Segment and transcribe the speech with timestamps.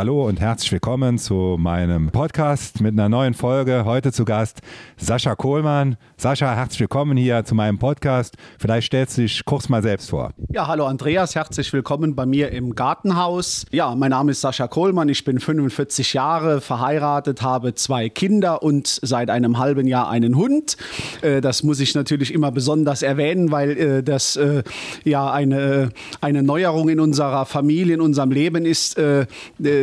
[0.00, 3.84] Hallo und herzlich willkommen zu meinem Podcast mit einer neuen Folge.
[3.84, 4.62] Heute zu Gast
[4.96, 5.98] Sascha Kohlmann.
[6.16, 8.38] Sascha, herzlich willkommen hier zu meinem Podcast.
[8.58, 10.30] Vielleicht stellst du dich kurz mal selbst vor.
[10.48, 13.66] Ja, hallo Andreas, herzlich willkommen bei mir im Gartenhaus.
[13.72, 19.00] Ja, mein Name ist Sascha Kohlmann, ich bin 45 Jahre, verheiratet, habe zwei Kinder und
[19.02, 20.78] seit einem halben Jahr einen Hund.
[21.20, 24.62] Äh, das muss ich natürlich immer besonders erwähnen, weil äh, das äh,
[25.04, 25.90] ja eine,
[26.22, 28.98] eine Neuerung in unserer Familie, in unserem Leben ist,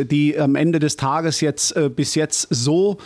[0.08, 2.98] die am Ende des Tages jetzt bis jetzt so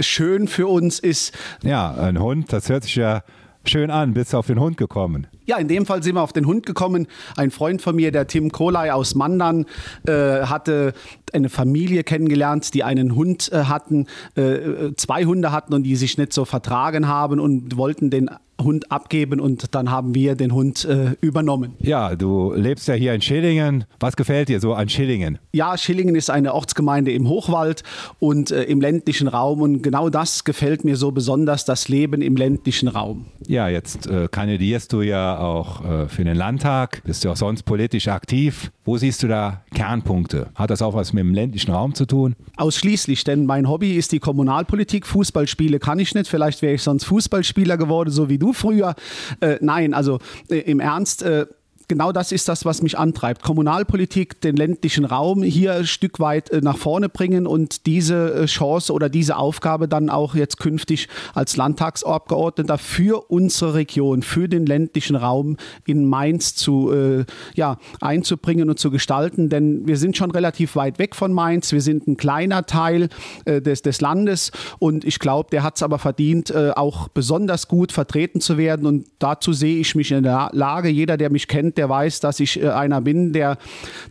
[0.00, 1.36] schön für uns ist.
[1.62, 3.22] Ja, ein Hund, das hört sich ja
[3.64, 4.14] schön an.
[4.14, 5.26] Bist du auf den Hund gekommen?
[5.46, 7.06] Ja, in dem Fall sind wir auf den Hund gekommen.
[7.36, 9.66] Ein Freund von mir, der Tim Kolai aus Mandern,
[10.06, 10.92] äh, hatte
[11.32, 16.18] eine Familie kennengelernt, die einen Hund äh, hatten, äh, zwei Hunde hatten und die sich
[16.18, 18.30] nicht so vertragen haben und wollten den
[18.64, 21.74] Hund abgeben und dann haben wir den Hund äh, übernommen.
[21.78, 23.84] Ja, du lebst ja hier in Schillingen.
[23.98, 25.38] Was gefällt dir so an Schillingen?
[25.52, 27.82] Ja, Schillingen ist eine Ortsgemeinde im Hochwald
[28.18, 32.36] und äh, im ländlichen Raum und genau das gefällt mir so besonders, das Leben im
[32.36, 33.26] ländlichen Raum.
[33.46, 37.64] Ja, jetzt äh, kandidierst du ja auch äh, für den Landtag, bist du auch sonst
[37.64, 38.70] politisch aktiv.
[38.84, 40.48] Wo siehst du da Kernpunkte?
[40.54, 42.34] Hat das auch was mit dem ländlichen Raum zu tun?
[42.56, 45.06] Ausschließlich, denn mein Hobby ist die Kommunalpolitik.
[45.06, 46.28] Fußballspiele kann ich nicht.
[46.28, 48.94] Vielleicht wäre ich sonst Fußballspieler geworden, so wie du früher.
[49.40, 50.18] Äh, nein, also
[50.50, 51.22] äh, im Ernst.
[51.22, 51.46] Äh,
[51.90, 53.42] genau das ist das, was mich antreibt.
[53.42, 58.46] Kommunalpolitik, den ländlichen Raum hier ein Stück weit äh, nach vorne bringen und diese äh,
[58.46, 64.66] Chance oder diese Aufgabe dann auch jetzt künftig als Landtagsabgeordneter für unsere Region, für den
[64.66, 67.24] ländlichen Raum in Mainz zu, äh,
[67.56, 69.48] ja, einzubringen und zu gestalten.
[69.48, 71.72] Denn wir sind schon relativ weit weg von Mainz.
[71.72, 73.08] Wir sind ein kleiner Teil
[73.46, 77.66] äh, des, des Landes und ich glaube, der hat es aber verdient, äh, auch besonders
[77.66, 78.86] gut vertreten zu werden.
[78.86, 80.88] Und dazu sehe ich mich in der Lage.
[80.88, 83.56] Jeder, der mich kennt, der weiß, dass ich äh, einer bin, der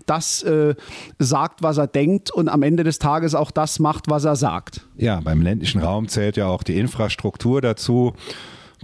[0.07, 0.73] das äh,
[1.19, 4.87] sagt, was er denkt und am Ende des Tages auch das macht, was er sagt.
[4.97, 8.13] Ja, beim ländlichen Raum zählt ja auch die Infrastruktur dazu.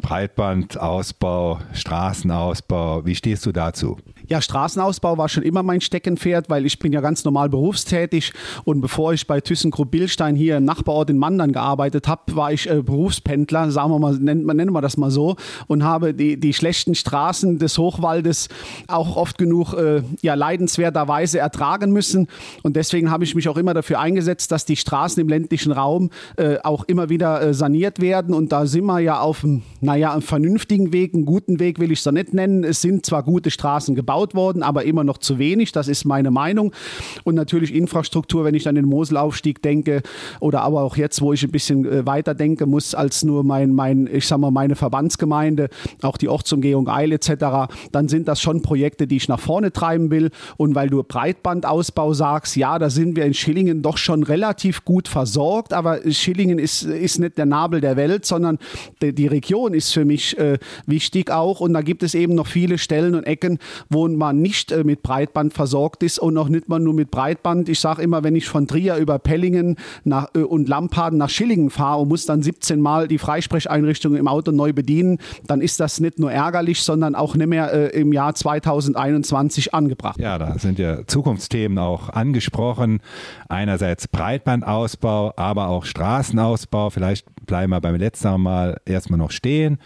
[0.03, 3.07] Breitbandausbau, Straßenausbau.
[3.07, 3.97] Wie stehst du dazu?
[4.27, 8.33] Ja, Straßenausbau war schon immer mein Steckenpferd, weil ich bin ja ganz normal berufstätig.
[8.63, 12.69] Und bevor ich bei ThyssenKrupp Billstein hier im Nachbarort in Mandern gearbeitet habe, war ich
[12.69, 15.35] äh, Berufspendler, sagen wir mal, nennen, nennen wir das mal so
[15.67, 18.49] und habe die, die schlechten Straßen des Hochwaldes
[18.87, 22.27] auch oft genug äh, ja, leidenswerterweise ertragen müssen.
[22.63, 26.09] Und deswegen habe ich mich auch immer dafür eingesetzt, dass die Straßen im ländlichen Raum
[26.37, 28.33] äh, auch immer wieder äh, saniert werden.
[28.33, 31.91] Und da sind wir ja auf einem, naja, einem vernünftigen Weg, einen guten Weg will
[31.91, 32.63] ich es so nicht nennen.
[32.63, 35.71] Es sind zwar gute Straßen gebaut, gebaut worden, aber immer noch zu wenig.
[35.71, 36.71] Das ist meine Meinung.
[37.23, 40.01] Und natürlich Infrastruktur, wenn ich an den Moselaufstieg denke
[40.39, 43.73] oder aber auch jetzt, wo ich ein bisschen äh, weiter denke muss als nur mein,
[43.73, 45.69] mein ich sag mal, meine Verbandsgemeinde,
[46.01, 50.11] auch die Ortsumgehung Eil etc., dann sind das schon Projekte, die ich nach vorne treiben
[50.11, 50.31] will.
[50.57, 55.07] Und weil du Breitbandausbau sagst, ja, da sind wir in Schillingen doch schon relativ gut
[55.07, 58.59] versorgt, aber Schillingen ist, ist nicht der Nabel der Welt, sondern
[59.01, 61.59] die, die Region ist für mich äh, wichtig auch.
[61.59, 63.59] Und da gibt es eben noch viele Stellen und Ecken,
[63.89, 67.69] wo man nicht äh, mit Breitband versorgt ist und noch nicht mal nur mit Breitband.
[67.69, 71.71] Ich sage immer, wenn ich von Trier über Pellingen nach, äh, und Lampaden nach Schillingen
[71.71, 75.17] fahre und muss dann 17 Mal die Freisprecheinrichtung im Auto neu bedienen,
[75.47, 80.19] dann ist das nicht nur ärgerlich, sondern auch nicht mehr äh, im Jahr 2021 angebracht.
[80.19, 82.99] Ja, da sind ja Zukunftsthemen auch angesprochen.
[83.49, 86.89] Einerseits Breitbandausbau, aber auch Straßenausbau.
[86.89, 89.79] Vielleicht bleiben wir beim letzten Mal erstmal noch stehen.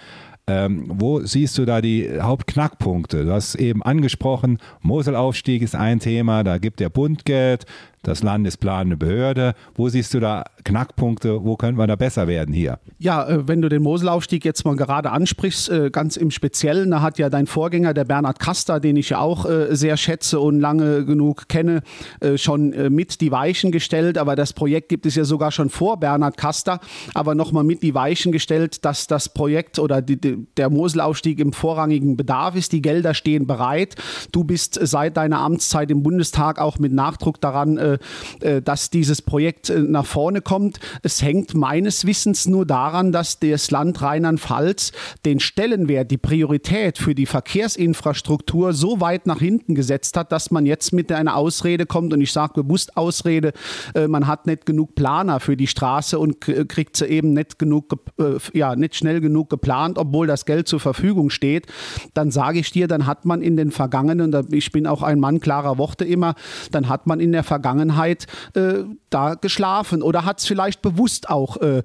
[0.49, 3.25] Ähm, wo siehst du da die Hauptknackpunkte?
[3.25, 7.67] Du hast eben angesprochen, Moselaufstieg ist ein Thema, da gibt der Bund Geld,
[8.03, 9.55] das Land ist planende Behörde.
[9.75, 11.43] Wo siehst du da Knackpunkte?
[11.43, 12.79] Wo könnte man da besser werden hier?
[12.97, 17.01] Ja, äh, wenn du den Moselaufstieg jetzt mal gerade ansprichst, äh, ganz im Speziellen, da
[17.01, 20.59] hat ja dein Vorgänger, der Bernhard Kaster, den ich ja auch äh, sehr schätze und
[20.59, 21.81] lange genug kenne,
[22.35, 24.17] schon mit die Weichen gestellt.
[24.17, 26.79] Aber das Projekt gibt es ja sogar schon vor Bernhard Kaster,
[27.13, 32.17] aber nochmal mit die Weichen gestellt, dass das Projekt oder die, der Moselaufstieg im vorrangigen
[32.17, 32.71] Bedarf ist.
[32.71, 33.95] Die Gelder stehen bereit.
[34.31, 37.77] Du bist seit deiner Amtszeit im Bundestag auch mit Nachdruck daran
[38.41, 40.79] äh, dass dieses Projekt äh, nach vorne kommt.
[41.03, 44.91] Es hängt meines Wissens nur daran, dass das Land Rheinland-Pfalz
[45.25, 50.65] den Stellenwert, die Priorität für die Verkehrsinfrastruktur so weit nach hinten gesetzt hat, dass man
[50.65, 53.53] jetzt mit einer Ausrede kommt und ich sage bewusst Ausrede,
[53.93, 57.95] äh, man hat nicht genug Planer für die Straße und kriegt sie eben nicht genug,
[58.53, 61.67] ja, nicht schnell genug geplant, obwohl das Geld zur Verfügung steht.
[62.13, 65.39] Dann sage ich dir, dann hat man in den vergangenen, ich bin auch ein Mann
[65.41, 66.35] klarer Worte immer,
[66.71, 71.57] dann hat man in der Vergangenheit äh, da geschlafen oder hat es vielleicht bewusst auch
[71.57, 71.83] äh,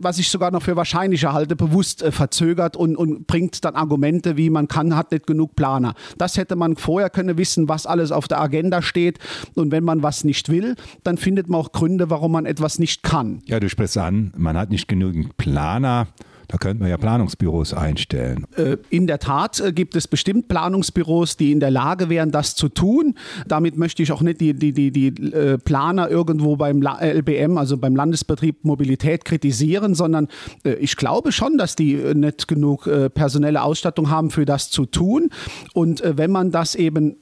[0.00, 4.36] was ich sogar noch für wahrscheinlicher halte, bewusst äh, verzögert und, und bringt dann Argumente
[4.36, 5.94] wie man kann, hat nicht genug Planer.
[6.18, 9.18] Das hätte man vorher können wissen, was alles auf der Agenda steht.
[9.54, 13.02] Und wenn man was nicht will, dann findet man auch Gründe, warum man etwas nicht
[13.02, 13.40] kann.
[13.46, 16.08] Ja, du sprichst an, man hat nicht genügend Planer.
[16.48, 18.46] Da könnten wir ja Planungsbüros einstellen.
[18.56, 22.54] Äh, in der Tat äh, gibt es bestimmt Planungsbüros, die in der Lage wären, das
[22.54, 23.14] zu tun.
[23.46, 27.76] Damit möchte ich auch nicht die, die, die, die äh, Planer irgendwo beim LBM, also
[27.76, 30.28] beim Landesbetrieb Mobilität, kritisieren, sondern
[30.64, 35.28] ich glaube schon, dass die nicht genug personelle Ausstattung haben, für das zu tun.
[35.74, 37.16] Und wenn man das eben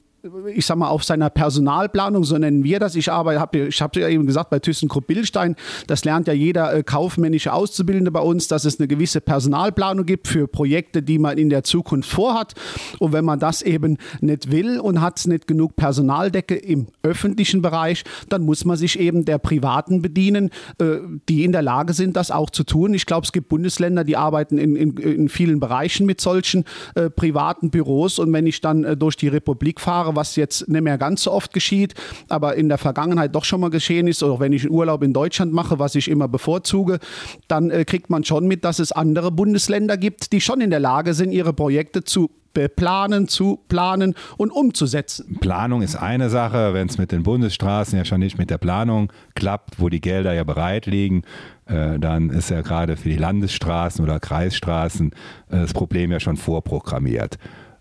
[0.53, 2.95] ich sag mal, auf seiner Personalplanung, so nennen wir das.
[2.95, 5.55] Ich arbeite, hab, ich habe ja eben gesagt, bei ThyssenKrupp Billstein,
[5.87, 10.27] das lernt ja jeder äh, kaufmännische Auszubildende bei uns, dass es eine gewisse Personalplanung gibt
[10.27, 12.53] für Projekte, die man in der Zukunft vorhat.
[12.99, 18.03] Und wenn man das eben nicht will und hat nicht genug Personaldecke im öffentlichen Bereich,
[18.29, 20.97] dann muss man sich eben der Privaten bedienen, äh,
[21.29, 22.93] die in der Lage sind, das auch zu tun.
[22.93, 26.65] Ich glaube, es gibt Bundesländer, die arbeiten in, in, in vielen Bereichen mit solchen
[26.95, 28.19] äh, privaten Büros.
[28.19, 31.31] Und wenn ich dann äh, durch die Republik fahre, was jetzt nicht mehr ganz so
[31.31, 31.93] oft geschieht,
[32.27, 35.13] aber in der Vergangenheit doch schon mal geschehen ist, oder wenn ich einen Urlaub in
[35.13, 36.99] Deutschland mache, was ich immer bevorzuge,
[37.47, 40.81] dann äh, kriegt man schon mit, dass es andere Bundesländer gibt, die schon in der
[40.81, 42.29] Lage sind, ihre Projekte zu
[42.75, 45.37] planen, zu planen und umzusetzen.
[45.39, 49.11] Planung ist eine Sache, wenn es mit den Bundesstraßen ja schon nicht mit der Planung
[49.35, 51.21] klappt, wo die Gelder ja bereit liegen,
[51.67, 56.37] äh, dann ist ja gerade für die Landesstraßen oder Kreisstraßen äh, das Problem ja schon
[56.37, 57.37] vorprogrammiert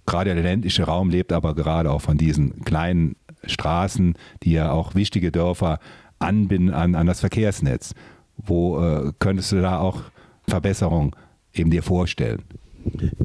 [0.06, 4.94] gerade der ländliche Raum lebt aber gerade auch von diesen kleinen Straßen, die ja auch
[4.94, 5.78] wichtige Dörfer
[6.18, 7.94] anbinden an, an das Verkehrsnetz.
[8.36, 10.02] Wo äh, könntest du da auch
[10.48, 11.12] Verbesserungen
[11.52, 12.42] eben dir vorstellen?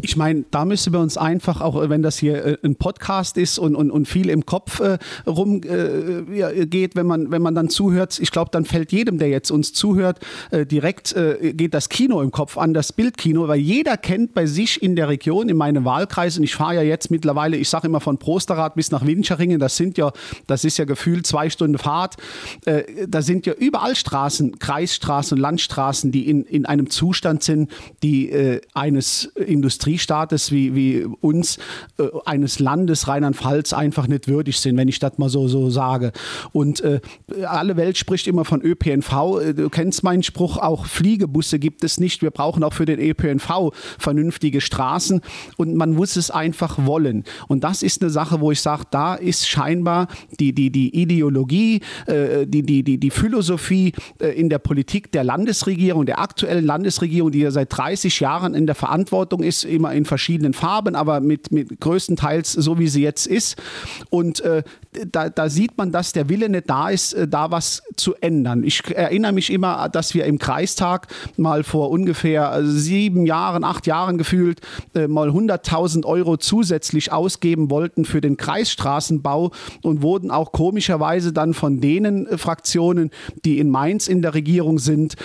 [0.02, 3.60] Ich meine, da müssen wir uns einfach, auch wenn das hier äh, ein Podcast ist
[3.60, 4.98] und, und, und viel im Kopf äh,
[5.28, 9.52] rumgeht, äh, wenn, man, wenn man dann zuhört, ich glaube, dann fällt jedem, der jetzt
[9.52, 10.20] uns zuhört,
[10.52, 14.46] äh, direkt äh, geht das Kino im Kopf an, das Bildkino, weil jeder kennt bei
[14.46, 17.88] sich in der Region, in meinem Wahlkreis, und ich fahre ja jetzt mittlerweile, ich sage
[17.88, 20.12] immer von Prosterath bis nach Wincheringen, das sind ja,
[20.48, 22.16] das ist ja gefühlt zwei Stunden Fahrt,
[22.66, 27.70] äh, da sind ja überall Straßen, Kreisstraßen Landstraßen, die in, in einem Zustand sind,
[28.04, 28.32] die
[28.74, 31.58] eines Industriestaates wie, wie uns,
[31.98, 36.12] äh, eines Landes Rheinland-Pfalz einfach nicht würdig sind, wenn ich das mal so, so sage.
[36.52, 37.02] Und äh,
[37.46, 39.42] alle Welt spricht immer von ÖPNV.
[39.42, 42.22] Äh, du kennst meinen Spruch, auch Fliegebusse gibt es nicht.
[42.22, 45.22] Wir brauchen auch für den ÖPNV vernünftige Straßen
[45.58, 47.24] und man muss es einfach wollen.
[47.48, 50.08] Und das ist eine Sache, wo ich sage, da ist scheinbar
[50.40, 55.24] die, die, die Ideologie, äh, die, die, die, die Philosophie äh, in der Politik der
[55.24, 59.94] Landesregierung, der aktuellen Landesregierung, die ja seit 30 Jahren in der Verantwortung Ausstattung ist, immer
[59.94, 63.58] in verschiedenen Farben, aber mit, mit größtenteils so, wie sie jetzt ist.
[64.10, 64.64] Und äh,
[65.12, 68.64] da, da, sieht man, dass der Wille nicht da ist, äh, da was zu ändern.
[68.64, 71.08] Ich erinnere mich immer, dass wir im Kreistag
[71.38, 74.62] mal vor ungefähr äh, sieben Jahren, acht Jahren gefühlt
[74.94, 79.52] äh, mal 100.000 Euro zusätzlich ausgeben wollten für den Kreisstraßenbau
[79.82, 83.12] und wurden auch komischerweise dann von denen Fraktionen,
[83.46, 85.16] die in Mainz in der Regierung sind,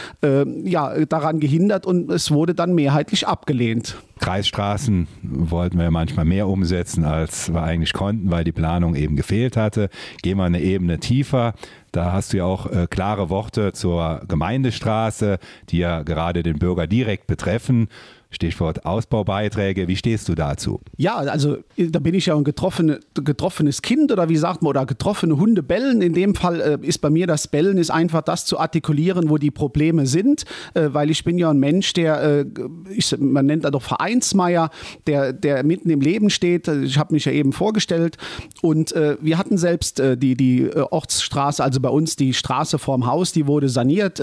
[0.65, 3.96] ja, daran gehindert und es wurde dann mehrheitlich abgelehnt.
[4.19, 9.57] Kreisstraßen wollten wir manchmal mehr umsetzen, als wir eigentlich konnten, weil die Planung eben gefehlt
[9.57, 9.91] hatte.
[10.23, 11.55] Gehen wir eine Ebene tiefer.
[11.93, 15.39] Da hast du ja auch äh, klare Worte zur Gemeindestraße,
[15.69, 17.89] die ja gerade den Bürger direkt betreffen.
[18.31, 19.89] Stichwort Ausbaubeiträge.
[19.89, 20.81] Wie stehst du dazu?
[20.97, 24.85] Ja, also da bin ich ja ein getroffene, getroffenes Kind oder wie sagt man, oder
[24.85, 26.03] getroffene Hunde bellen.
[26.03, 29.39] In dem Fall äh, ist bei mir das Bellen ist einfach das zu artikulieren, wo
[29.39, 32.45] die Probleme sind, äh, weil ich bin ja ein Mensch, der, äh,
[32.91, 34.71] ich, man nennt da doch Vereinsmeier,
[35.07, 36.69] der, der mitten im Leben steht.
[36.69, 38.17] Ich habe mich ja eben vorgestellt
[38.61, 42.79] und äh, wir hatten selbst äh, die, die äh, Ortsstraße, also bei uns die Straße
[42.79, 44.21] vorm Haus, die wurde saniert,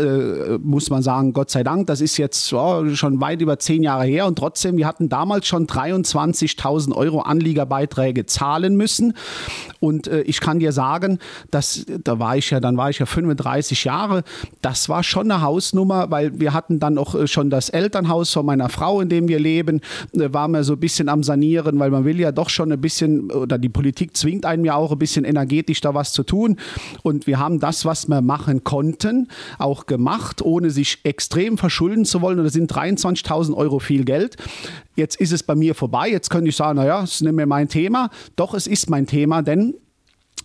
[0.61, 1.87] muss man sagen, Gott sei Dank.
[1.87, 5.09] Das ist jetzt oh, schon weit über zehn Jahre Jahre her und trotzdem, wir hatten
[5.09, 9.13] damals schon 23.000 Euro Anliegerbeiträge zahlen müssen.
[9.79, 11.19] Und äh, ich kann dir sagen,
[11.51, 14.23] dass, da war ich ja, dann war ich ja 35 Jahre,
[14.61, 18.45] das war schon eine Hausnummer, weil wir hatten dann auch äh, schon das Elternhaus von
[18.45, 19.81] meiner Frau, in dem wir leben,
[20.13, 22.81] äh, waren wir so ein bisschen am Sanieren, weil man will ja doch schon ein
[22.81, 26.57] bisschen, oder die Politik zwingt einen ja auch ein bisschen energetisch da was zu tun.
[27.03, 29.27] Und wir haben das, was wir machen konnten,
[29.59, 32.39] auch gemacht, ohne sich extrem verschulden zu wollen.
[32.39, 34.37] Und das sind 23.000 Euro viel Geld.
[34.95, 36.09] Jetzt ist es bei mir vorbei.
[36.09, 38.09] Jetzt könnte ich sagen, naja, es ist nicht mehr mein Thema.
[38.35, 39.75] Doch, es ist mein Thema, denn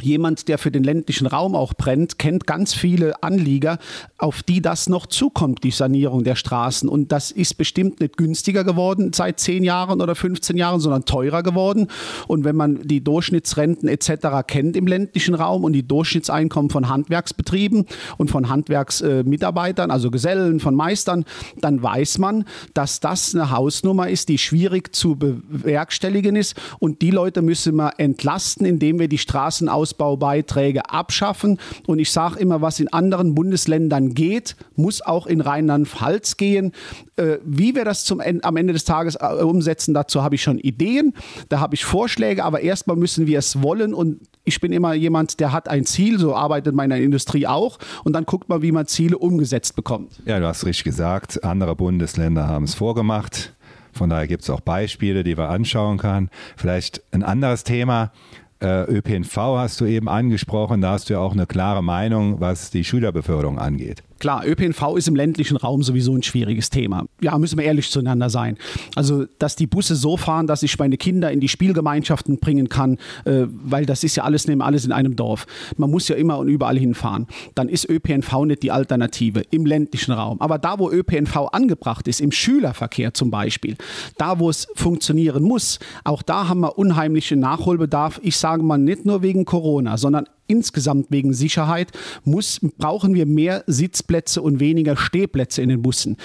[0.03, 3.79] jemand, der für den ländlichen Raum auch brennt, kennt ganz viele Anlieger,
[4.19, 6.89] auf die das noch zukommt, die Sanierung der Straßen.
[6.89, 11.43] Und das ist bestimmt nicht günstiger geworden seit 10 Jahren oder 15 Jahren, sondern teurer
[11.43, 11.89] geworden.
[12.27, 14.47] Und wenn man die Durchschnittsrenten etc.
[14.47, 17.87] kennt im ländlichen Raum und die Durchschnittseinkommen von Handwerksbetrieben
[18.17, 21.25] und von Handwerksmitarbeitern, also Gesellen, von Meistern,
[21.61, 26.55] dann weiß man, dass das eine Hausnummer ist, die schwierig zu bewerkstelligen ist.
[26.79, 31.59] Und die Leute müssen wir entlasten, indem wir die Straßen aus Ausbaubeiträge abschaffen.
[31.87, 36.73] Und ich sage immer, was in anderen Bundesländern geht, muss auch in Rheinland-Pfalz gehen.
[37.17, 40.59] Äh, wie wir das zum, am Ende des Tages äh, umsetzen, dazu habe ich schon
[40.59, 41.15] Ideen,
[41.49, 45.41] da habe ich Vorschläge, aber erstmal müssen wir es wollen und ich bin immer jemand,
[45.41, 48.87] der hat ein Ziel, so arbeitet meine Industrie auch und dann guckt man, wie man
[48.87, 50.21] Ziele umgesetzt bekommt.
[50.25, 53.55] Ja, du hast richtig gesagt, andere Bundesländer haben es vorgemacht.
[53.93, 56.31] Von daher gibt es auch Beispiele, die man anschauen kann.
[56.57, 58.13] Vielleicht ein anderes Thema.
[58.61, 62.71] Äh, ÖPNV hast du eben angesprochen, da hast du ja auch eine klare Meinung, was
[62.71, 64.03] die Schülerbeförderung angeht.
[64.19, 67.07] Klar, ÖPNV ist im ländlichen Raum sowieso ein schwieriges Thema.
[67.21, 68.57] Ja, müssen wir ehrlich zueinander sein.
[68.97, 72.99] Also, dass die Busse so fahren, dass ich meine Kinder in die Spielgemeinschaften bringen kann,
[73.25, 75.47] äh, weil das ist ja alles neben alles in einem Dorf.
[75.77, 77.27] Man muss ja immer und überall hinfahren.
[77.55, 80.41] Dann ist ÖPNV nicht die Alternative im ländlichen Raum.
[80.41, 83.77] Aber da, wo ÖPNV angebracht ist, im Schülerverkehr zum Beispiel,
[84.17, 88.21] da, wo es funktionieren muss, auch da haben wir unheimlichen Nachholbedarf.
[88.23, 91.93] Ich sage mal nicht nur wegen Corona, sondern insgesamt wegen Sicherheit
[92.25, 96.17] muss, brauchen wir mehr Sitzplätze und weniger Stehplätze in den Bussen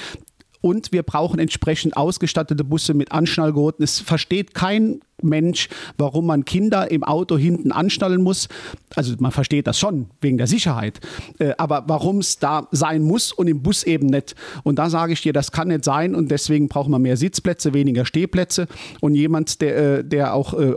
[0.63, 3.83] und wir brauchen entsprechend ausgestattete Busse mit Anschnallgurten.
[3.83, 8.47] Es versteht kein Mensch, warum man Kinder im Auto hinten anschnallen muss.
[8.95, 10.99] Also man versteht das schon wegen der Sicherheit,
[11.39, 14.35] äh, aber warum es da sein muss und im Bus eben nicht.
[14.63, 17.73] Und da sage ich dir, das kann nicht sein und deswegen brauchen wir mehr Sitzplätze,
[17.73, 18.67] weniger Stehplätze
[19.01, 20.73] und jemand, der, äh, der auch äh,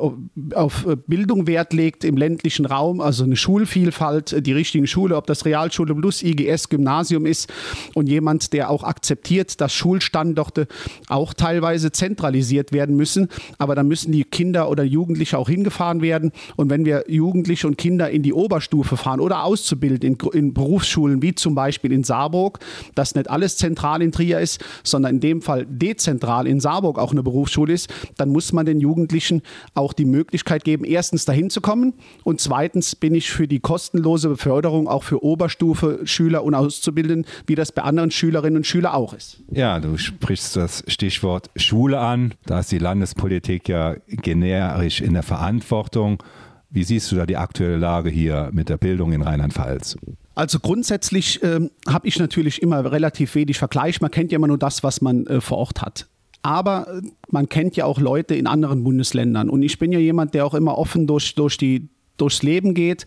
[0.55, 5.45] auf Bildung Wert legt im ländlichen Raum, also eine Schulvielfalt, die richtigen Schule, ob das
[5.45, 7.53] Realschule plus IGS Gymnasium ist
[7.95, 10.67] und jemand, der auch akzeptiert, dass Schulstandorte
[11.09, 16.31] auch teilweise zentralisiert werden müssen, aber da müssen die Kinder oder Jugendliche auch hingefahren werden.
[16.57, 21.23] Und wenn wir Jugendliche und Kinder in die Oberstufe fahren oder auszubilden in, in Berufsschulen,
[21.23, 22.59] wie zum Beispiel in Saarburg,
[22.95, 27.13] dass nicht alles zentral in Trier ist, sondern in dem Fall dezentral in Saarburg auch
[27.13, 27.89] eine Berufsschule ist,
[28.19, 29.41] dann muss man den Jugendlichen
[29.73, 34.29] auch die Möglichkeit geben, erstens dahin zu kommen und zweitens bin ich für die kostenlose
[34.29, 39.15] Beförderung auch für Oberstufe Schüler und Auszubildenden, wie das bei anderen Schülerinnen und Schülern auch
[39.15, 39.39] ist.
[39.51, 42.35] Ja, du sprichst das Stichwort Schule an.
[42.45, 43.97] Da ist die Landespolitik ja
[44.27, 46.21] generisch in der Verantwortung.
[46.69, 49.97] Wie siehst du da die aktuelle Lage hier mit der Bildung in Rheinland-Pfalz?
[50.35, 54.01] Also grundsätzlich ähm, habe ich natürlich immer relativ wenig Vergleich.
[54.01, 56.09] Man kennt ja immer nur das, was man äh, vor Ort hat.
[56.43, 59.49] Aber äh, man kennt ja auch Leute in anderen Bundesländern.
[59.49, 63.05] Und ich bin ja jemand, der auch immer offen durch, durch die durchs Leben geht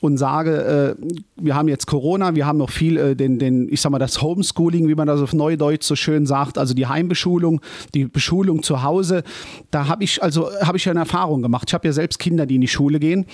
[0.00, 1.04] und sage, äh,
[1.36, 4.20] wir haben jetzt Corona, wir haben noch viel äh, den, den, ich sag mal, das
[4.22, 7.60] Homeschooling, wie man das auf Neudeutsch so schön sagt, also die Heimbeschulung,
[7.94, 9.22] die Beschulung zu Hause.
[9.70, 11.64] Da habe ich also habe ich eine Erfahrung gemacht.
[11.68, 13.26] Ich habe ja selbst Kinder, die in die Schule gehen.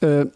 [0.00, 0.26] Äh,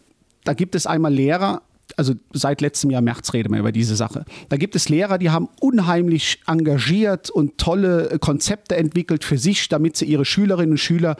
[0.43, 1.61] da gibt es einmal Lehrer,
[1.97, 4.25] also seit letztem Jahr März reden wir über diese Sache.
[4.49, 9.97] Da gibt es Lehrer, die haben unheimlich engagiert und tolle Konzepte entwickelt für sich, damit
[9.97, 11.15] sie ihre Schülerinnen und Schüler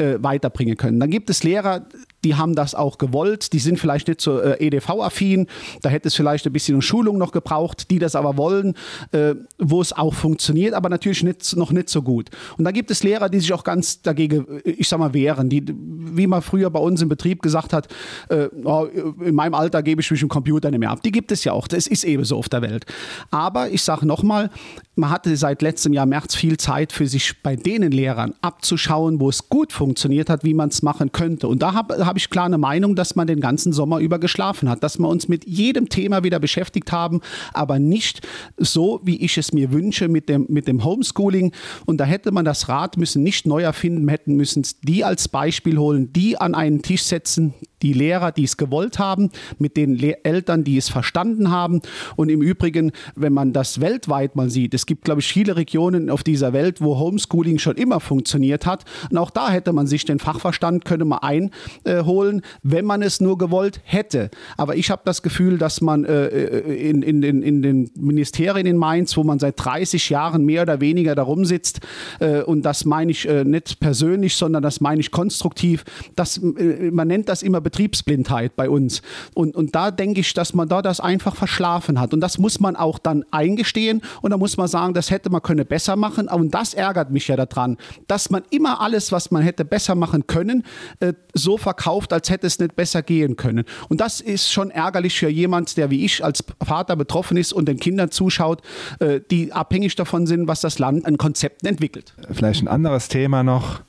[0.00, 0.98] äh, weiterbringen können.
[0.98, 1.86] Dann gibt es Lehrer,
[2.24, 5.46] die haben das auch gewollt, die sind vielleicht nicht so äh, EDV-affin,
[5.82, 8.74] da hätte es vielleicht ein bisschen Schulung noch gebraucht, die das aber wollen,
[9.12, 12.30] äh, wo es auch funktioniert, aber natürlich nicht, noch nicht so gut.
[12.56, 15.62] Und da gibt es Lehrer, die sich auch ganz dagegen, ich sag mal, wehren, die,
[15.68, 17.88] wie man früher bei uns im Betrieb gesagt hat,
[18.28, 18.86] äh, oh,
[19.22, 21.02] in meinem Alter gebe ich mich im Computer nicht mehr ab.
[21.02, 22.86] Die gibt es ja auch, das ist eben so auf der Welt.
[23.30, 24.50] Aber ich sage nochmal,
[24.94, 29.28] man hatte seit letztem Jahr März viel Zeit für sich bei denen Lehrern abzuschauen, wo
[29.28, 31.48] es gut funktioniert hat, wie man es machen könnte.
[31.48, 34.68] Und da habe habe ich klar eine Meinung, dass man den ganzen Sommer über geschlafen
[34.68, 37.20] hat, dass wir uns mit jedem Thema wieder beschäftigt haben,
[37.52, 41.52] aber nicht so, wie ich es mir wünsche mit dem, mit dem Homeschooling.
[41.86, 45.78] Und da hätte man das Rad müssen nicht neu erfinden, hätten müssen die als Beispiel
[45.78, 50.24] holen, die an einen Tisch setzen, die Lehrer, die es gewollt haben, mit den Le
[50.24, 51.80] Eltern, die es verstanden haben.
[52.16, 56.10] Und im Übrigen, wenn man das weltweit mal sieht, es gibt, glaube ich, viele Regionen
[56.10, 58.84] auf dieser Welt, wo Homeschooling schon immer funktioniert hat.
[59.10, 63.38] Und auch da hätte man sich den Fachverstand, könnte man einholen, wenn man es nur
[63.38, 64.30] gewollt hätte.
[64.56, 68.66] Aber ich habe das Gefühl, dass man äh, äh in, in, den, in den Ministerien
[68.66, 71.80] in Mainz, wo man seit 30 Jahren mehr oder weniger darum sitzt,
[72.20, 75.84] äh, und das meine ich nicht persönlich, sondern das meine ich konstruktiv,
[76.16, 79.02] dass, äh, man nennt das immer Betriebsblindheit bei uns.
[79.34, 82.14] Und, und da denke ich, dass man da das einfach verschlafen hat.
[82.14, 85.42] Und das muss man auch dann eingestehen und da muss man sagen, das hätte man
[85.42, 86.28] können besser machen.
[86.28, 90.26] Und das ärgert mich ja daran, dass man immer alles, was man hätte besser machen
[90.26, 90.64] können,
[91.00, 93.64] äh, so verkauft, als hätte es nicht besser gehen können.
[93.88, 97.66] Und das ist schon ärgerlich für jemand, der wie ich als Vater betroffen ist und
[97.66, 98.62] den Kindern zuschaut,
[98.98, 102.14] äh, die abhängig davon sind, was das Land an Konzepten entwickelt.
[102.32, 103.82] Vielleicht ein anderes Thema noch.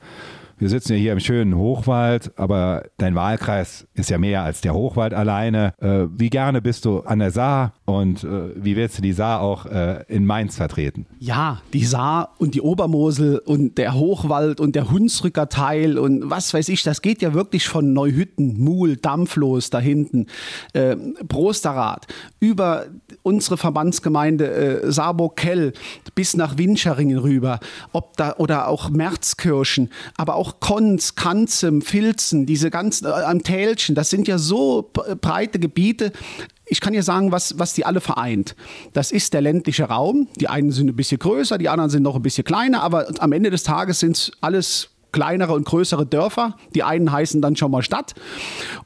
[0.62, 4.76] Wir sitzen ja hier im schönen Hochwald, aber dein Wahlkreis ist ja mehr als der
[4.76, 5.74] Hochwald alleine.
[5.80, 9.42] Äh, wie gerne bist du an der Saar und äh, wie willst du die Saar
[9.42, 11.08] auch äh, in Mainz vertreten?
[11.18, 16.54] Ja, die Saar und die Obermosel und der Hochwald und der Hunsrücker Teil und was
[16.54, 20.28] weiß ich, das geht ja wirklich von Neuhütten, Muhl, Dampflos da hinten,
[20.74, 20.96] äh,
[21.28, 22.06] Prosterath,
[22.40, 22.86] über
[23.24, 25.74] unsere Verbandsgemeinde äh, Saarburg-Kell
[26.16, 27.60] bis nach Winscheringen rüber,
[27.92, 33.96] ob da oder auch Merzkirchen, aber auch Konz, Kanzem, Filzen, diese ganzen äh, am Tälchen,
[33.96, 34.90] das sind ja so
[35.22, 36.12] breite Gebiete.
[36.66, 38.56] Ich kann ja sagen, was, was die alle vereint.
[38.94, 40.30] Das ist der ländliche Raum.
[40.40, 43.34] Die einen sind ein bisschen größer, die anderen sind noch ein bisschen kleiner, aber am
[43.34, 46.56] Ende des Tages sind es alles kleinere und größere Dörfer.
[46.76, 48.14] Die einen heißen dann schon mal Stadt.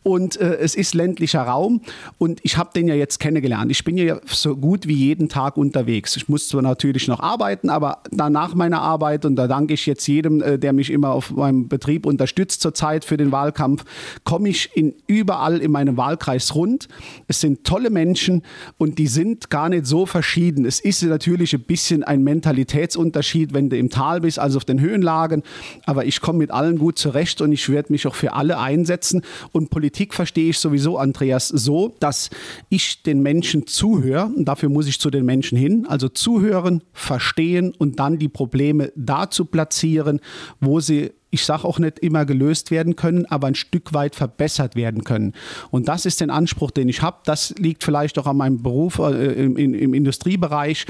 [0.03, 1.81] Und äh, es ist ländlicher Raum.
[2.17, 3.71] Und ich habe den ja jetzt kennengelernt.
[3.71, 6.15] Ich bin ja so gut wie jeden Tag unterwegs.
[6.15, 10.07] Ich muss zwar natürlich noch arbeiten, aber danach meiner Arbeit, und da danke ich jetzt
[10.07, 13.85] jedem, äh, der mich immer auf meinem Betrieb unterstützt zurzeit für den Wahlkampf,
[14.23, 16.87] komme ich in, überall in meinem Wahlkreis rund.
[17.27, 18.43] Es sind tolle Menschen
[18.77, 20.65] und die sind gar nicht so verschieden.
[20.65, 24.79] Es ist natürlich ein bisschen ein Mentalitätsunterschied, wenn du im Tal bist, also auf den
[24.79, 25.43] Höhenlagen.
[25.85, 28.57] Aber ich ich komme mit allen gut zurecht und ich werde mich auch für alle
[28.57, 29.21] einsetzen.
[29.51, 32.29] Und Politik verstehe ich sowieso, Andreas, so, dass
[32.69, 35.85] ich den Menschen zuhöre und dafür muss ich zu den Menschen hin.
[35.87, 40.21] Also zuhören, verstehen und dann die Probleme dazu platzieren,
[40.61, 44.77] wo sie ich sage auch nicht immer gelöst werden können, aber ein Stück weit verbessert
[44.77, 45.33] werden können.
[45.69, 47.17] Und das ist der Anspruch, den ich habe.
[47.25, 50.85] Das liegt vielleicht auch an meinem Beruf äh, im, im, Industriebereich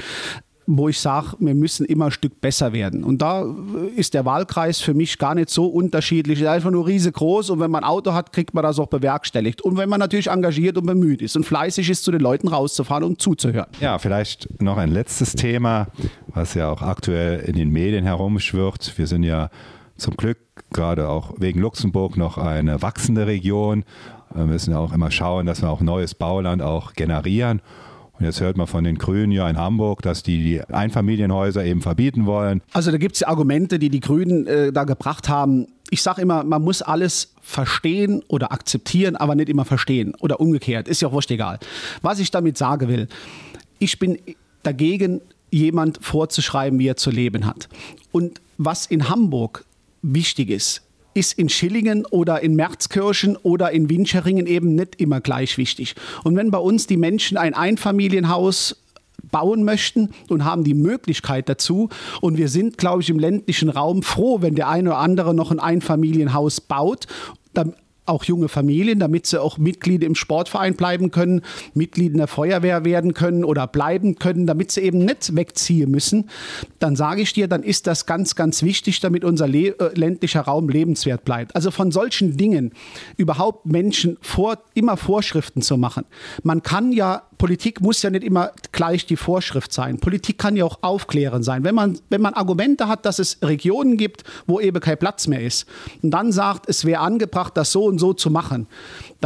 [0.66, 3.04] wo ich sage, wir müssen immer ein Stück besser werden.
[3.04, 3.46] Und da
[3.94, 6.40] ist der Wahlkreis für mich gar nicht so unterschiedlich.
[6.40, 8.88] Er ist einfach nur riesengroß und wenn man ein Auto hat, kriegt man das auch
[8.88, 9.62] bewerkstelligt.
[9.62, 13.04] Und wenn man natürlich engagiert und bemüht ist und fleißig ist, zu den Leuten rauszufahren
[13.04, 13.68] und zuzuhören.
[13.80, 15.86] Ja, vielleicht noch ein letztes Thema,
[16.26, 18.92] was ja auch aktuell in den Medien herumschwirrt.
[18.96, 19.50] Wir sind ja
[19.96, 20.38] zum Glück
[20.72, 23.84] gerade auch wegen Luxemburg noch eine wachsende Region.
[24.34, 27.62] Wir müssen ja auch immer schauen, dass wir auch neues Bauland auch generieren.
[28.18, 31.82] Und jetzt hört man von den Grünen ja in Hamburg, dass die die Einfamilienhäuser eben
[31.82, 32.62] verbieten wollen.
[32.72, 35.66] Also da gibt es Argumente, die die Grünen äh, da gebracht haben.
[35.90, 40.14] Ich sage immer, man muss alles verstehen oder akzeptieren, aber nicht immer verstehen.
[40.20, 41.58] Oder umgekehrt, ist ja auch wurscht egal.
[42.02, 43.08] Was ich damit sagen will,
[43.78, 44.18] ich bin
[44.62, 45.20] dagegen,
[45.50, 47.68] jemand vorzuschreiben, wie er zu leben hat.
[48.12, 49.64] Und was in Hamburg
[50.02, 50.82] wichtig ist,
[51.16, 55.94] ist in Schillingen oder in Merzkirchen oder in Winscheringen eben nicht immer gleich wichtig.
[56.24, 58.76] Und wenn bei uns die Menschen ein Einfamilienhaus
[59.30, 61.88] bauen möchten und haben die Möglichkeit dazu.
[62.20, 65.50] Und wir sind, glaube ich, im ländlichen Raum froh, wenn der eine oder andere noch
[65.50, 67.06] ein Einfamilienhaus baut
[68.06, 71.42] auch junge Familien, damit sie auch Mitglied im Sportverein bleiben können,
[71.74, 76.30] Mitglied in der Feuerwehr werden können oder bleiben können, damit sie eben nicht wegziehen müssen,
[76.78, 80.42] dann sage ich dir, dann ist das ganz, ganz wichtig, damit unser Le äh, ländlicher
[80.42, 81.54] Raum lebenswert bleibt.
[81.54, 82.72] Also von solchen Dingen
[83.16, 86.04] überhaupt Menschen vor, immer Vorschriften zu machen.
[86.42, 89.98] Man kann ja Politik muss ja nicht immer gleich die Vorschrift sein.
[89.98, 91.64] Politik kann ja auch aufklären sein.
[91.64, 95.42] Wenn man, wenn man Argumente hat, dass es Regionen gibt, wo eben kein Platz mehr
[95.42, 95.66] ist
[96.02, 98.66] und dann sagt, es wäre angebracht, das so und so zu machen,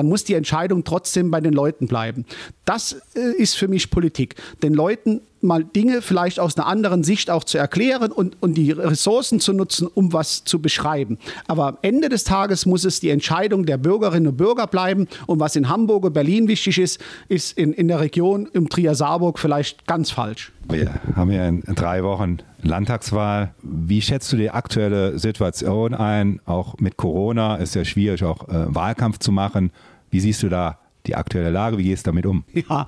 [0.00, 2.24] dann muss die Entscheidung trotzdem bei den Leuten bleiben.
[2.64, 4.34] Das äh, ist für mich Politik.
[4.62, 8.72] Den Leuten mal Dinge vielleicht aus einer anderen Sicht auch zu erklären und, und die
[8.72, 11.18] Ressourcen zu nutzen, um was zu beschreiben.
[11.48, 15.06] Aber am Ende des Tages muss es die Entscheidung der Bürgerinnen und Bürger bleiben.
[15.26, 19.38] Und was in Hamburg und Berlin wichtig ist, ist in, in der Region im Trier-Saarburg
[19.38, 20.50] vielleicht ganz falsch.
[20.68, 23.54] Wir haben ja in drei Wochen Landtagswahl.
[23.62, 26.40] Wie schätzt du die aktuelle Situation ein?
[26.44, 29.72] Auch mit Corona ist ja schwierig, auch äh, Wahlkampf zu machen.
[30.10, 31.78] Wie siehst du da die aktuelle Lage?
[31.78, 32.44] Wie gehst du damit um?
[32.68, 32.86] Ja,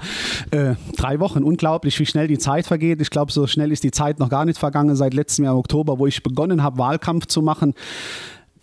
[0.51, 3.01] äh, drei Wochen, unglaublich, wie schnell die Zeit vergeht.
[3.01, 5.61] Ich glaube, so schnell ist die Zeit noch gar nicht vergangen seit letztem Jahr im
[5.61, 7.75] Oktober, wo ich begonnen habe, Wahlkampf zu machen.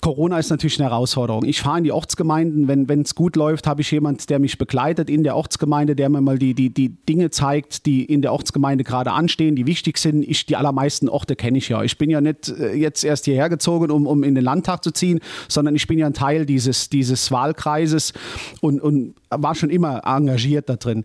[0.01, 1.43] Corona ist natürlich eine Herausforderung.
[1.43, 5.09] Ich fahre in die Ortsgemeinden, wenn es gut läuft, habe ich jemanden, der mich begleitet
[5.09, 8.85] in der Ortsgemeinde, der mir mal die, die, die Dinge zeigt, die in der Ortsgemeinde
[8.85, 10.23] gerade anstehen, die wichtig sind.
[10.23, 11.83] Ich, die allermeisten Orte kenne ich ja.
[11.83, 14.91] Ich bin ja nicht äh, jetzt erst hierher gezogen, um, um in den Landtag zu
[14.91, 18.13] ziehen, sondern ich bin ja ein Teil dieses, dieses Wahlkreises
[18.61, 21.03] und, und war schon immer engagiert da drin.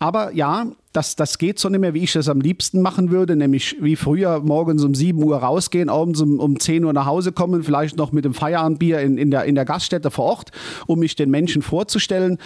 [0.00, 3.34] Aber ja, das, das geht so nicht mehr, wie ich das am liebsten machen würde,
[3.34, 7.32] nämlich wie früher morgens um 7 Uhr rausgehen, abends um, um 10 Uhr nach Hause
[7.32, 10.50] kommen, vielleicht noch mit dem Feierabendbier in, in, der, in der Gaststätte vor Ort,
[10.86, 12.36] um mich den Menschen vorzustellen,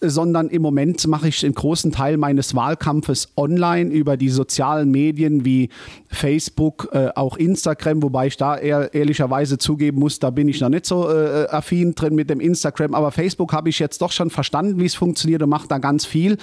[0.00, 5.46] sondern im Moment mache ich den großen Teil meines Wahlkampfes online über die sozialen Medien
[5.46, 5.70] wie
[6.08, 10.68] Facebook, äh, auch Instagram, wobei ich da eher, ehrlicherweise zugeben muss, da bin ich noch
[10.68, 14.28] nicht so äh, affin drin mit dem Instagram, aber Facebook habe ich jetzt doch schon
[14.28, 16.36] verstanden, wie es funktioniert und mache da ganz viel.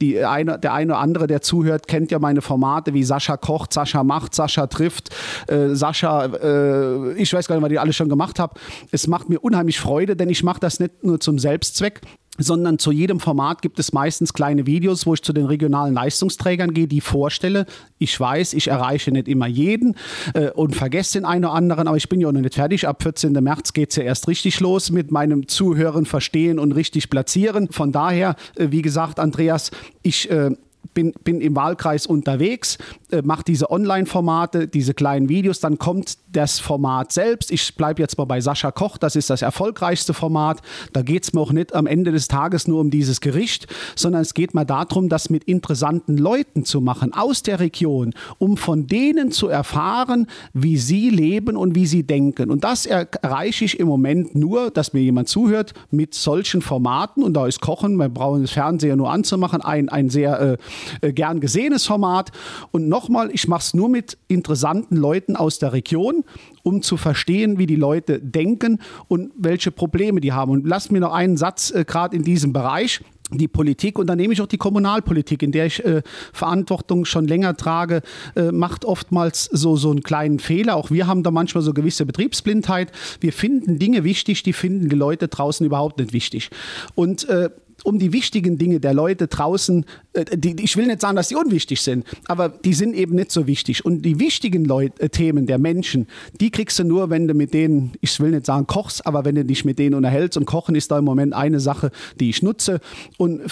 [0.00, 3.72] Die eine, der eine oder andere, der zuhört, kennt ja meine Formate wie Sascha kocht,
[3.74, 5.10] Sascha macht, Sascha trifft,
[5.48, 8.58] äh, Sascha, äh, ich weiß gar nicht, was ich alles schon gemacht habe.
[8.90, 12.00] Es macht mir unheimlich Freude, denn ich mache das nicht nur zum Selbstzweck,
[12.38, 16.74] sondern zu jedem Format gibt es meistens kleine Videos, wo ich zu den regionalen Leistungsträgern
[16.74, 17.66] gehe, die vorstelle.
[17.98, 19.96] Ich weiß, ich erreiche nicht immer jeden
[20.34, 22.88] äh, und vergesse den einen oder anderen, aber ich bin ja auch noch nicht fertig.
[22.88, 23.32] Ab 14.
[23.32, 27.68] März geht es ja erst richtig los mit meinem Zuhören, Verstehen und richtig platzieren.
[27.70, 29.70] Von daher, äh, wie gesagt, Andreas,
[30.02, 30.50] ich äh,
[30.94, 32.78] bin, bin im Wahlkreis unterwegs,
[33.10, 37.50] äh, mache diese Online-Formate, diese kleinen Videos, dann kommt das Format selbst.
[37.50, 40.62] Ich bleibe jetzt mal bei Sascha Koch, das ist das erfolgreichste Format.
[40.92, 44.22] Da geht es mir auch nicht am Ende des Tages nur um dieses Gericht, sondern
[44.22, 48.86] es geht mir darum, das mit interessanten Leuten zu machen aus der Region, um von
[48.86, 52.50] denen zu erfahren, wie sie leben und wie sie denken.
[52.50, 57.22] Und das erreiche ich im Moment nur, dass mir jemand zuhört mit solchen Formaten.
[57.22, 60.56] Und da ist Kochen, wir brauchen das Fernseher nur anzumachen, ein, ein sehr äh,
[61.00, 62.32] äh, gern gesehenes Format.
[62.70, 66.24] Und nochmal, ich mache es nur mit interessanten Leuten aus der Region,
[66.62, 70.50] um zu verstehen, wie die Leute denken und welche Probleme die haben.
[70.50, 74.18] Und lass mir noch einen Satz äh, gerade in diesem Bereich die Politik und dann
[74.18, 78.02] nehme ich auch die Kommunalpolitik, in der ich äh, Verantwortung schon länger trage,
[78.36, 80.76] äh, macht oftmals so, so einen kleinen Fehler.
[80.76, 82.92] Auch wir haben da manchmal so gewisse Betriebsblindheit.
[83.20, 86.50] Wir finden Dinge wichtig, die finden die Leute draußen überhaupt nicht wichtig.
[86.94, 87.48] Und äh,
[87.82, 91.34] um die wichtigen Dinge der Leute draußen, äh, die, ich will nicht sagen, dass sie
[91.34, 93.84] unwichtig sind, aber die sind eben nicht so wichtig.
[93.84, 96.06] Und die wichtigen Leut, äh, Themen der Menschen,
[96.40, 99.34] die kriegst du nur, wenn du mit denen, ich will nicht sagen kochst, aber wenn
[99.34, 100.38] du dich mit denen unterhältst.
[100.38, 102.80] Und Kochen ist da im Moment eine Sache, die ich nutze.
[103.18, 103.42] Und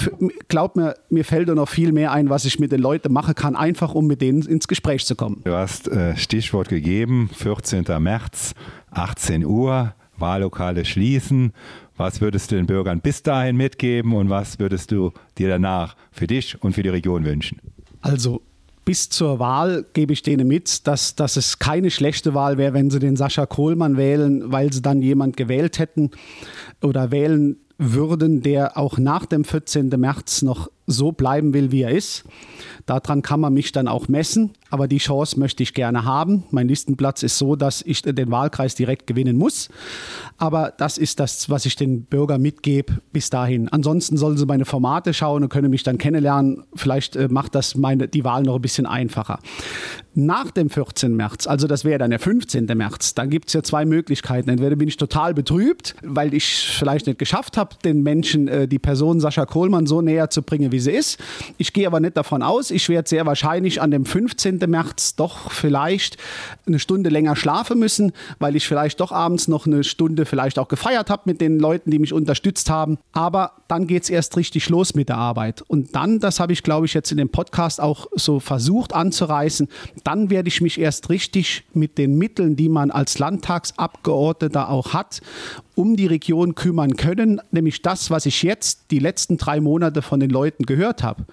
[0.48, 3.34] glaub mir, mir fällt da noch viel mehr ein, was ich mit den Leuten machen
[3.34, 5.40] kann, einfach um mit denen ins Gespräch zu kommen.
[5.44, 7.84] Du hast äh, Stichwort gegeben, 14.
[8.00, 8.54] März,
[8.90, 9.94] 18 Uhr.
[10.18, 11.52] Wahllokale schließen.
[11.96, 16.26] Was würdest du den Bürgern bis dahin mitgeben und was würdest du dir danach für
[16.26, 17.58] dich und für die Region wünschen?
[18.00, 18.42] Also
[18.84, 22.90] bis zur Wahl gebe ich denen mit, dass, dass es keine schlechte Wahl wäre, wenn
[22.90, 26.10] sie den Sascha Kohlmann wählen, weil sie dann jemand gewählt hätten
[26.82, 29.88] oder wählen würden, der auch nach dem 14.
[29.88, 32.24] März noch so bleiben will, wie er ist.
[32.86, 36.44] Daran kann man mich dann auch messen, aber die Chance möchte ich gerne haben.
[36.50, 39.68] Mein Listenplatz ist so, dass ich den Wahlkreis direkt gewinnen muss.
[40.38, 43.68] Aber das ist das, was ich den Bürgern mitgebe bis dahin.
[43.68, 46.64] Ansonsten sollen sie meine Formate schauen und können mich dann kennenlernen.
[46.74, 49.40] Vielleicht äh, macht das meine, die Wahl noch ein bisschen einfacher.
[50.14, 51.14] Nach dem 14.
[51.14, 52.66] März, also das wäre dann der 15.
[52.66, 54.50] März, dann gibt es ja zwei Möglichkeiten.
[54.50, 56.44] Entweder bin ich total betrübt, weil ich
[56.78, 60.72] vielleicht nicht geschafft habe, den Menschen, äh, die Person Sascha Kohlmann so näher zu bringen,
[60.72, 61.18] wie sie ist.
[61.58, 62.70] Ich gehe aber nicht davon aus.
[62.70, 64.61] Ich werde sehr wahrscheinlich an dem 15.
[64.66, 66.16] März doch vielleicht
[66.66, 70.68] eine Stunde länger schlafen müssen, weil ich vielleicht doch abends noch eine Stunde vielleicht auch
[70.68, 72.98] gefeiert habe mit den Leuten, die mich unterstützt haben.
[73.12, 75.62] Aber dann geht es erst richtig los mit der Arbeit.
[75.62, 79.68] Und dann, das habe ich glaube ich jetzt in dem Podcast auch so versucht anzureißen,
[80.04, 85.20] dann werde ich mich erst richtig mit den Mitteln, die man als Landtagsabgeordneter auch hat,
[85.74, 90.20] um die Region kümmern können, nämlich das, was ich jetzt die letzten drei Monate von
[90.20, 91.24] den Leuten gehört habe.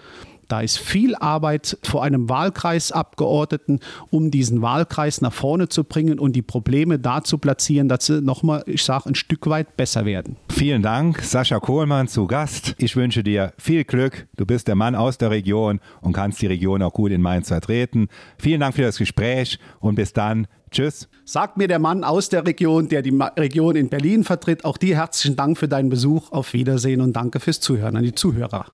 [0.49, 6.35] Da ist viel Arbeit vor einem Wahlkreisabgeordneten, um diesen Wahlkreis nach vorne zu bringen und
[6.35, 10.37] die Probleme da zu platzieren, dass sie nochmal, ich sage, ein Stück weit besser werden.
[10.49, 12.73] Vielen Dank, Sascha Kohlmann zu Gast.
[12.79, 14.27] Ich wünsche dir viel Glück.
[14.37, 17.49] Du bist der Mann aus der Region und kannst die Region auch gut in Mainz
[17.49, 18.07] vertreten.
[18.39, 20.47] Vielen Dank für das Gespräch und bis dann.
[20.71, 21.09] Tschüss.
[21.25, 24.95] Sagt mir der Mann aus der Region, der die Region in Berlin vertritt, auch dir
[24.97, 26.31] herzlichen Dank für deinen Besuch.
[26.31, 28.65] Auf Wiedersehen und danke fürs Zuhören an die Zuhörer.